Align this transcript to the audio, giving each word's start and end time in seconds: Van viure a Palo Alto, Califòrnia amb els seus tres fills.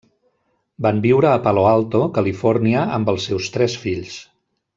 Van 0.85 1.01
viure 1.03 1.29
a 1.31 1.41
Palo 1.47 1.65
Alto, 1.73 2.01
Califòrnia 2.17 2.87
amb 2.99 3.13
els 3.15 3.29
seus 3.31 3.51
tres 3.59 3.77
fills. 3.85 4.19